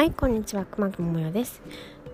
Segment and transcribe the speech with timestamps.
[0.00, 0.64] はいこんにちは。
[0.64, 1.60] くまくもよです。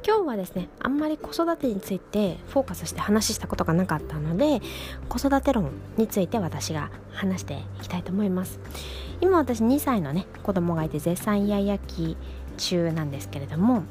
[0.05, 4.61] 今日はですねあんまり子育てについてフォーカスして話したことがなかったので
[5.09, 8.59] 子育て論について私が話していきたいと思います。
[9.21, 12.17] 今私2歳のね子供がいて絶賛イヤイヤ期
[12.57, 13.85] 中なんですけれども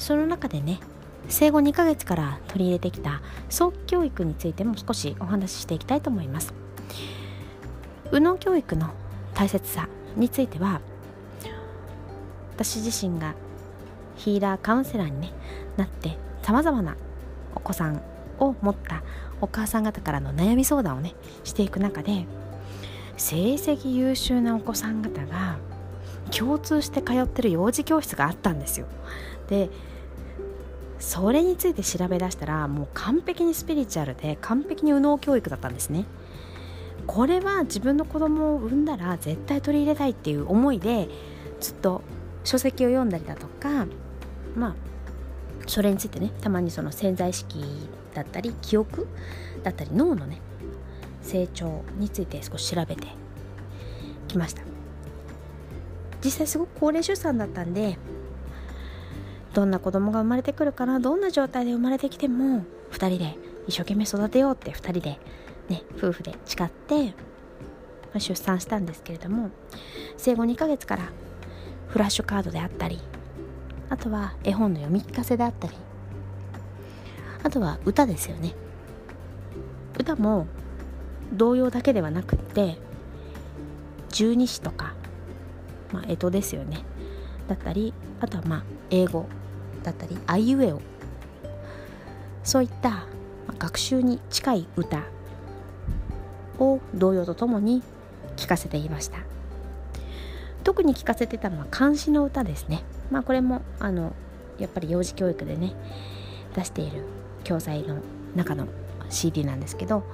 [0.00, 0.80] その中でね
[1.28, 6.52] 生後2ヶ月から取り入れてきた早期教育についても少しお話ししていきたいと思います。
[8.06, 8.90] 右脳教育の
[9.32, 10.80] 大切さについては
[12.54, 13.34] 私自身が
[14.16, 15.32] ヒーラーカウンセラーに、ね、
[15.76, 16.96] なってさまざまな
[17.54, 18.02] お子さん
[18.38, 19.02] を持った
[19.40, 22.26] お母さん方からの悩み相談をねしていく中で
[23.16, 25.58] 成績優秀なお子さん方が
[26.30, 28.86] 共通して通ってる幼児教室があったんですよ。
[29.48, 29.70] で
[30.98, 36.04] それについて調べ出したらもう完璧にスピリチュアルで完璧に右脳教育だったんですね。
[37.06, 41.08] これは自分の子供を産んだら絶対取り入れたいっていう思いで
[41.60, 42.02] ずっと
[42.44, 43.86] 書籍を読んだりだとか
[44.56, 44.74] まあ
[45.66, 47.62] それについてねたまにその潜在意識
[48.14, 49.06] だったり記憶
[49.62, 50.40] だったり脳のね
[51.22, 53.06] 成長について少し調べて
[54.28, 54.62] きました。
[56.24, 57.98] 実際すごく高齢出産だったんで
[59.54, 65.18] どんな子供が生まれてくるかなどんな状態で生まれてきても2人で一生懸命育てようって2人で
[65.68, 67.14] ね夫婦で誓って、
[68.14, 69.50] ま、出産したんですけれども
[70.16, 71.12] 生後2ヶ月から
[71.92, 72.98] フラッシュカードであったり
[73.90, 75.74] あとは絵本の読み聞かせであったり
[77.42, 78.54] あとは歌ですよね。
[79.98, 80.46] 歌も
[81.32, 82.78] 童謡だけではなくって
[84.10, 84.94] 十二詩とか、
[85.92, 86.84] まあ、干支ですよね。
[87.48, 89.26] だったりあとはまあ英語
[89.82, 90.80] だったりあいうえお。
[92.44, 93.06] そういった
[93.58, 95.02] 学習に近い歌
[96.58, 97.82] を童謡とともに
[98.36, 99.18] 聞かせていました。
[100.62, 102.82] 特に聞かせてたのは漢詩の歌ですね。
[103.10, 104.12] まあこれもあの
[104.58, 105.74] やっぱり幼児教育でね
[106.54, 107.04] 出している
[107.44, 107.98] 教材の
[108.36, 108.66] 中の
[109.10, 110.04] CD なんですけど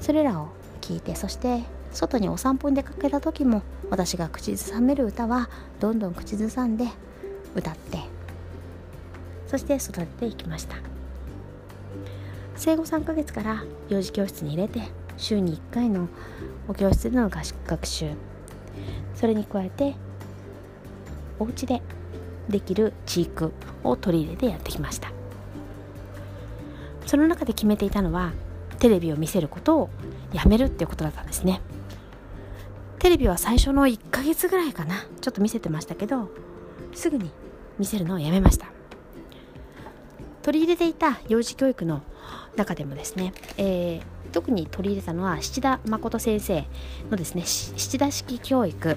[0.00, 0.48] それらを
[0.80, 1.62] 聞いてそして
[1.92, 6.86] 外にお散歩に出かけた時も私が口ずさめる歌はどんどん口ずさんで
[7.54, 7.98] 歌って
[9.46, 10.76] そして育てていきました。
[12.56, 14.82] 生後3ヶ月から幼児教室に入れて
[15.16, 16.08] 週に1回の
[16.68, 18.12] お教室での学習。
[19.14, 19.94] それに加えて
[21.38, 21.82] お家で
[22.48, 23.52] できるチーク
[23.84, 25.12] を取り入れてやってきました。
[27.06, 28.32] その中で決めていたのは
[28.78, 29.90] テレビを見せることを
[30.32, 31.60] やめるっていうことだったんですね。
[32.98, 36.30] テレビは最初の1ヶ月ぐらいかなちょっと見せてましたけど
[36.94, 37.32] すぐに
[37.78, 38.66] 見せるのをやめました。
[40.42, 42.02] 取り入れていた幼児教育の
[42.56, 46.64] 中でもですね、えー、特に取り入れたのは七田誠先生
[47.10, 48.96] のですね七田式教育、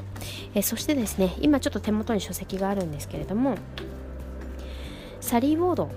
[0.53, 3.57] えそしてですね今ちょっと手元に書籍があるんですけれども
[5.21, 5.89] サリー・ウォード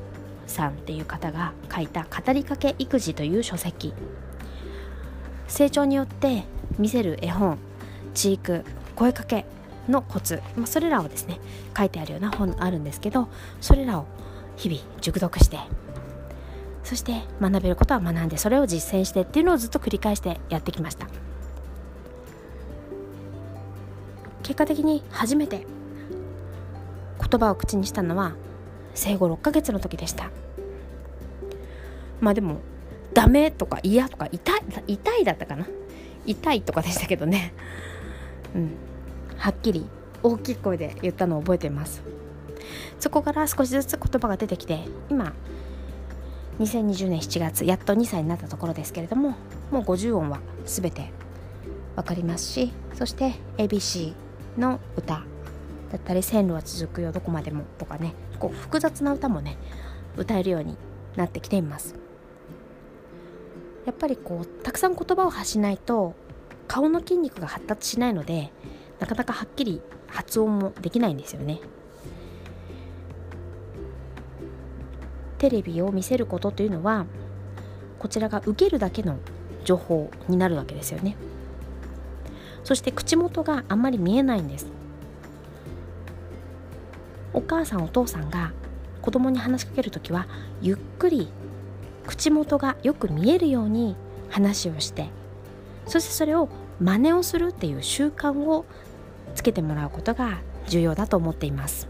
[0.46, 3.92] さんっていう方が書いた「語りかけ育児」という書籍。
[5.48, 6.44] 成長によって
[6.78, 7.58] 見せる絵本
[8.14, 9.46] 知育声かけ
[9.88, 11.40] のコツ、まあ、それらをですね
[11.76, 13.28] 書いてあるような本あるんですけど
[13.60, 14.06] それらを
[14.56, 15.58] 日々熟読して
[16.88, 21.06] そして学べることは学んでそれを実践してっていうのをずっと繰り返してやってきました。
[24.42, 25.66] 結果的に初めて
[27.20, 28.36] 言葉を口にしたのは
[28.94, 30.30] 生後6ヶ月の時でした。
[32.22, 32.62] まあでも
[33.12, 35.66] ダメとか嫌とか痛い痛いだったかな？
[36.24, 37.52] 痛いとかでしたけどね。
[38.54, 38.70] うん。
[39.36, 39.84] はっきり
[40.22, 42.00] 大きい声で言ったのを覚えています。
[42.98, 45.34] そこから少しずつ言葉が出てきて今
[46.58, 49.36] 2020年7月やっと2歳になったところですけれども
[49.70, 51.12] もう50音は全て
[51.94, 54.12] 分かりますしそして ABC
[54.56, 55.24] の歌
[55.92, 59.56] だったり線路は続くよどこまでもとかねこう複雑な歌もね
[60.16, 60.76] 歌えるように
[61.16, 61.94] なってきています。
[63.86, 66.14] やっぱりこうたくさん言葉を発しないと
[66.66, 68.52] 顔の筋肉が発達しないので
[69.00, 71.60] なかなかはっきり発音もできないんですよね。
[75.38, 77.06] テレビを見せることというのは
[77.98, 79.18] こちらが受けるだけの
[79.64, 81.16] 情報になるわけですよね。
[82.64, 84.66] そして口元があんまり見えないんです。
[87.32, 88.52] お母さんお父さんが
[89.02, 90.26] 子供に話しかける時は
[90.60, 91.28] ゆっくり
[92.06, 93.96] 口元がよく見えるように
[94.30, 95.08] 話をして
[95.86, 96.48] そしてそれを
[96.80, 98.64] 真似をするっていう習慣を
[99.34, 100.38] つけてもらうことが
[100.68, 101.88] 重要だと思っています。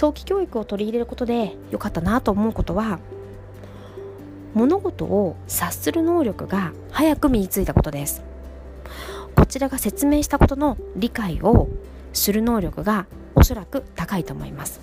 [0.00, 3.00] 早期教育を取り入れることで良かったなと思うことは
[4.54, 8.22] 物事を察する能力が早く身についたことです。
[9.36, 11.68] こちらが説明したことの理解を
[12.14, 14.80] する能力がおそらく高いと思います。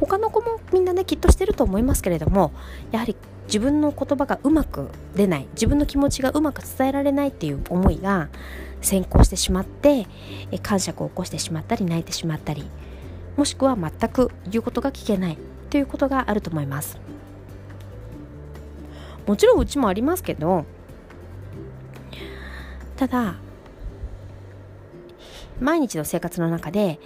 [0.00, 2.50] 他の子もみんなねきっとしてると思いますけれども
[2.90, 3.14] やはり
[3.46, 8.28] 自分の言葉がうまく出ない自分の気持ちがうまく伝えられないっていう思いが
[8.82, 10.08] 先行してしまって
[10.64, 12.68] 感触を起こしてしまったり泣いてしまったり
[13.38, 15.38] もしくは全く言うことが聞けない
[15.70, 16.98] ということがあると思います。
[19.28, 20.64] もちろんうちもありますけど
[22.96, 23.36] ただ
[25.60, 26.98] 毎日の生活の中で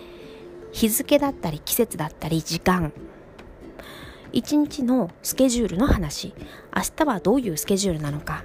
[0.70, 2.92] 日付だったり季節だったり時間
[4.32, 6.32] 一日のスケジュールの話
[6.74, 8.44] 明日はどういうスケジュールなのか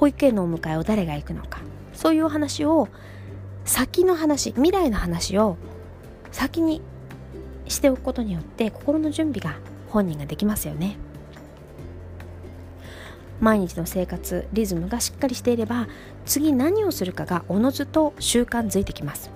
[0.00, 1.60] 保育園のお迎えを誰が行くのか
[1.92, 2.88] そういうお話を
[3.66, 5.58] 先の話未来の話を
[6.32, 6.82] 先に
[7.68, 10.96] しておくことによって心の準備が本人ができますよね。
[13.40, 15.88] 毎日の生活リズムがしっかりしていれば
[16.24, 19.30] 次何をするかがおのずと習慣づいてきます。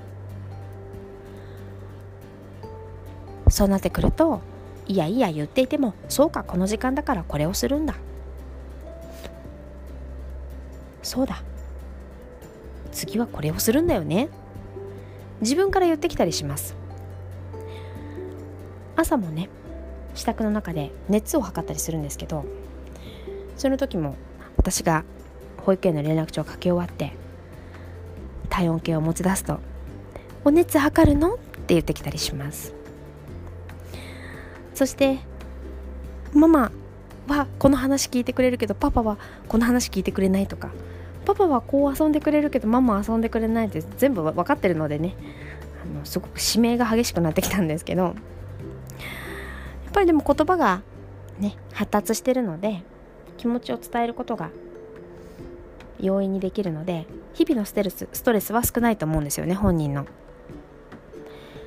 [3.49, 4.41] そうなってくると
[4.87, 7.95] いやいや言っていてもそうかこの時間だからこれをするんだ。
[11.03, 11.43] そうだ。
[12.93, 14.29] 次はこれをするんだよね。
[15.41, 16.75] 自分から言ってきたりします。
[18.97, 19.49] 朝もね
[20.15, 22.45] 支度の中で熱を測ったりするんですけど
[23.57, 24.17] その時も
[24.57, 25.05] 私が
[25.59, 27.13] 保育園の連絡帳を書き終わって
[28.49, 29.61] 体温計を持ち出すと
[30.45, 32.73] 「お熱測るの?」って言ってきたりします。
[34.75, 35.19] そして
[36.33, 36.71] ママ
[37.27, 39.17] はこの話聞いてくれるけどパパは
[39.49, 40.47] この話聞いてくれない？
[40.47, 40.71] とか
[41.25, 43.67] パパはこう遊んでくれるけどママは遊んでくれない？
[43.67, 45.17] って全部分かってるのでね
[45.83, 48.15] あのすごく指名が激しくなってきたんですけど
[49.97, 50.83] ぱりでも言葉が
[51.39, 52.83] ね発達してるので
[53.39, 54.51] 気持ちを伝えることが
[55.99, 60.07] 容易にできるので日々のステルスストレスは少ないと思うんですよね本人の。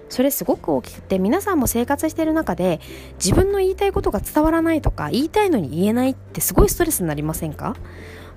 [0.10, 2.80] それすごく大きくて皆さんも生活してる中で
[3.24, 7.76] 自分の言いたいことが伝わらないとか言いたいのに言えないってすごいストレスになりませんか？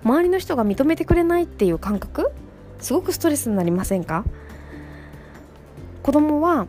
[0.05, 2.31] 周りの人が認めてくれないっていう感覚？
[2.79, 4.25] すごくストレスになりませんか？
[6.03, 6.67] 子供は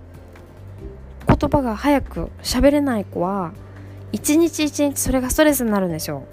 [1.28, 3.54] 言葉が早く喋れない子は
[4.12, 6.24] 一日一日それがストレスになるんですよ。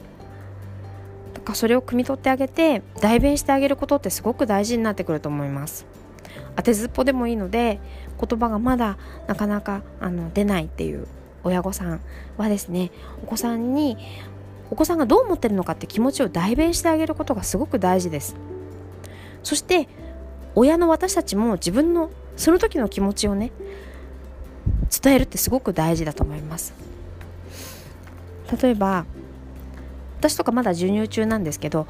[1.34, 5.86] だからそれを汲み取ってあげて代弁してあげることってすごく大事になってくると思います。
[6.56, 7.80] 当てずっぽでもいいので
[8.20, 11.06] 言葉がまだなかなかあの出ないっていう
[11.42, 12.00] 親御さん
[12.36, 12.90] はですね
[13.22, 13.96] お子さんに
[14.70, 18.36] お子さんがどう思ってるのかって気持ちを代弁してあげることがすごく大事です。
[19.42, 19.88] そして
[20.54, 23.52] 親の私たちも自分のその時の気持ちをね
[24.90, 26.74] 伝えるってすごく大事だと思います。
[28.60, 29.06] 例えば
[30.18, 31.86] 私とかまだ授乳中なんですけど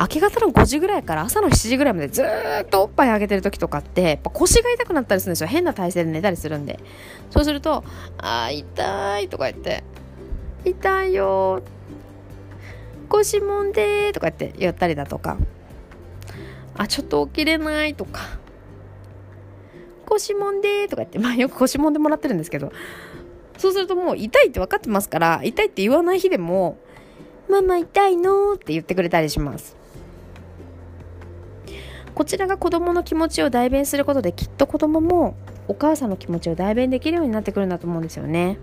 [0.00, 5.48] 明け方の5時ぐらいから朝の7時ぐらいまでずっとおっぱいあげてる時とかってやっぱ腰が痛くなったりするんですよ。
[5.48, 6.80] 変な体勢で寝たりするんで。
[7.30, 7.84] そうすると
[8.18, 9.84] 「あー痛い」とか言って
[10.64, 11.62] 「痛いよ」
[13.08, 15.36] 腰もんでとか言って言ったりだとか
[16.76, 18.41] あちょっと起きれないとか。
[20.02, 22.72] 腰もんでとか言ってまあよく腰もんでもらってるんですけど
[23.58, 26.78] そうするともう痛いって分かってますから痛いって言わない日でも
[27.48, 29.76] ママ痛いのって言ってくれたりします
[32.14, 35.36] こちらが子供の気持ちを代弁することできっと子供も
[35.68, 38.58] お母さんの気持ちを代弁できるようになってくるんだと思うんですよね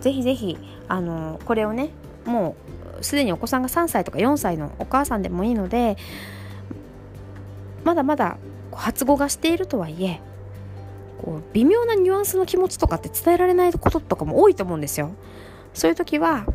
[0.00, 1.90] ぜひぜひあのこれをね
[2.26, 2.56] も
[3.00, 5.96] うすでにお子さんが3歳とか4歳のお母さんでもいいので
[7.84, 8.36] まだまだ
[8.74, 10.20] 発語がしているとはいえ
[11.22, 15.10] こう微妙なニュアンスの気持ちとかって伝えられないこととかも多いと思うんですよ。
[15.72, 16.46] そういう時は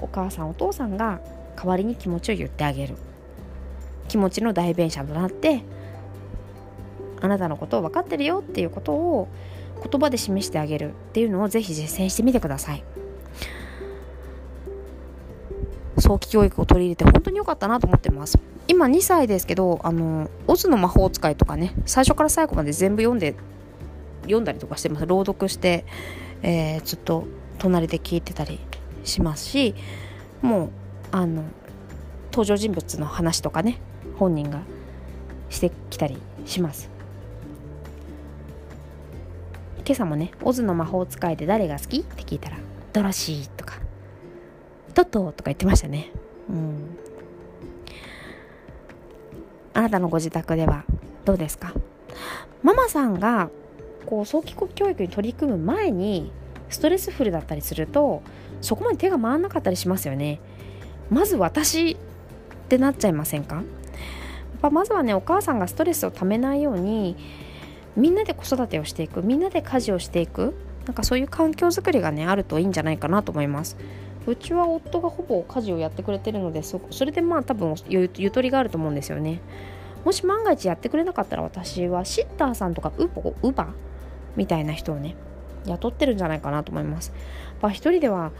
[0.00, 1.20] お母さんお父さんが
[1.56, 2.96] 代わりに気持ちを言ってあげる
[4.08, 5.62] 気持ちの代弁者となって
[7.20, 9.28] あなたのことを分かってるよっていうことを
[9.88, 12.84] 言葉で示してあげるっていうのをぜひ実践してみてください。
[16.12, 18.38] 早期教育を取り入れて本当に良かったなと思ってます。
[18.68, 23.34] 今2歳ですけどあのオズの魔法使いとかね最初から最後まで全部読んで
[24.22, 25.06] 読んだりとかしてます。
[25.06, 25.84] 朗読して、
[26.42, 27.26] えー、ずっと
[27.58, 28.60] 隣で聞いてたり
[29.04, 29.74] しますし
[30.42, 30.70] もう
[31.12, 31.44] あの
[32.26, 33.78] 登場人物の話とかね
[34.18, 34.60] 本人が
[35.50, 36.90] してきたりします。
[39.84, 42.58] 今朝もね「オズの魔法使いで誰が好き?」って聞いたら
[42.92, 43.61] 「ドロシー」と。
[44.92, 46.10] トトとか言ってましたね。
[46.48, 46.98] うん。
[49.74, 50.84] あなたのご自宅では
[51.24, 51.72] どうですか
[52.62, 53.50] ママさんが
[54.06, 56.30] こう早期教育に取り組む前に
[56.68, 58.22] ストレスフルだったりすると
[58.60, 60.40] そこまで手が回らなかったりしますよね。
[61.10, 61.96] まず私っ
[62.68, 63.56] てなっちゃいませんか？
[63.56, 63.64] やっ
[64.60, 67.16] ぱまずはねお母さんがストレスをためないように
[67.96, 70.54] みんなで子育てをしていくみんなで家事をしていく
[70.86, 73.76] なんかそういう環境づくりがねあるといいんじゃないかなと思います
[74.26, 79.40] うちは夫がほぼ家事をやってくれてるのでそそれでまあ多分ゆとりがあると思うんですよね。
[80.04, 83.68] もし万が一やってくれなかったら私はシッターさんとかウポウバ
[84.36, 85.14] みたいな人をね
[85.66, 87.12] 雇ってるんじゃないかなと思います。
[87.60, 88.32] まあ一人では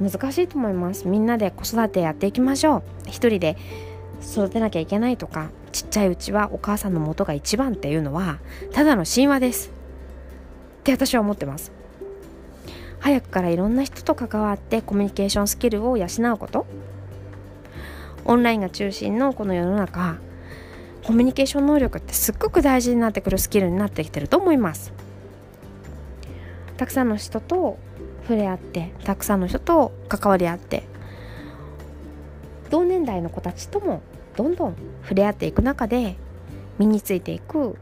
[0.00, 1.08] 難しいと思います。
[1.08, 2.82] みんなで子育てやっていきましょう。
[3.06, 3.56] 一人で
[4.22, 8.38] 育てなきゃいけないとかちっちゃいうちはお母さんの元が一番っていうのは
[8.72, 9.70] ただの神話です。
[10.80, 11.77] って私は思ってます。
[13.08, 16.66] 早くからいろんな人と関わってコミュニケーションスキルを養うこと。
[18.26, 20.18] オンラインが中心のこの世の中
[21.02, 24.92] コミュニケーション能力ってすっごく大事になってくるスキルになってきてると思います。
[26.76, 27.78] たくさんの人と
[28.24, 30.82] 触れ合ってたくさんの人と関わり合って
[32.68, 34.02] 同年代の子たちとも
[34.36, 36.16] どんどん触れ合っていく中で
[36.78, 37.78] 身についていく、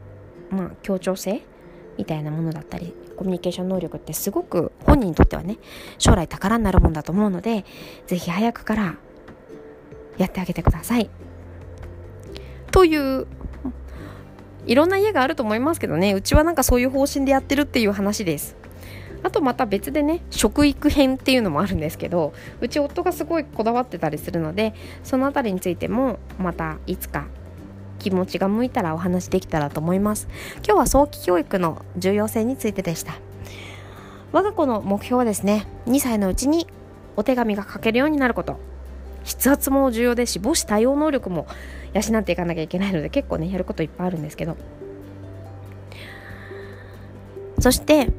[0.50, 1.42] まあ、協調性
[1.98, 5.58] みたいなものだったりコミュニケーション能力ってすごく本人にとってはね
[5.98, 7.64] 将来宝になるもんだと思うので
[8.06, 8.96] 是非早くから
[10.18, 11.10] やってあげてください。
[12.70, 13.26] という
[14.66, 18.56] いろんな家があると思いますけどねうちはなんかそういう方針でやってるっていう話です。
[19.22, 27.26] あとまた別でね食育編っていうのもあるんですけどうち夫がすごいこだわってたりするのでその辺りについてもまたいつか
[27.98, 30.28] 気持ちが向いたらお話できたらと思います。
[30.64, 33.14] 今日は早期教育の重要性についてでした。
[34.32, 36.66] 我が子の目標はですね2歳のうちに
[37.16, 38.58] お手紙が書けるようになること。
[39.24, 41.46] 筆圧も重要ですし母子対応能力も
[41.94, 44.56] 養っていかなきゃいけないので結構ねやることいっぱいあるんですけど。
[47.58, 48.12] そして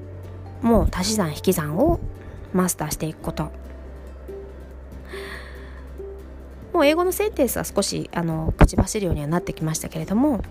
[0.62, 2.00] もう足し算引き算を
[2.54, 3.52] マスターしていくこと。
[6.78, 10.44] もう英語のセンテンスは少しあの口走るようにはなってきましたけれども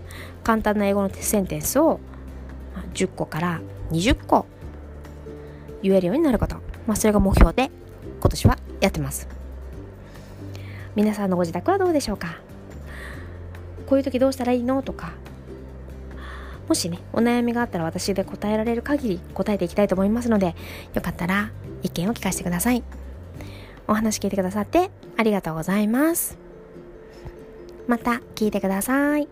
[0.42, 2.00] 簡単な英語のセンテンスを
[2.95, 3.61] 10個から
[3.92, 4.45] 20個
[5.83, 7.71] 言えるようになること、まあ、それが目標で
[8.18, 9.28] 今年はやってます。
[10.97, 12.40] 皆さんのご自宅はどうでしょうか？
[13.87, 15.12] こういう時どうしたらいいのとか。
[16.66, 20.56] もしねお悩みがあったら私で答えられる限り答えていきたいと思いますので
[20.92, 21.50] よかったら
[21.85, 22.83] 意見を聞かせてください。
[23.88, 26.36] お話聞いてくださってありがとうございます。
[27.86, 29.28] また聞いてください。